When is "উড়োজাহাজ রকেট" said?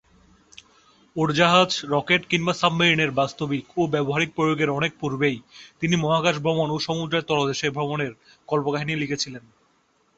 1.15-2.21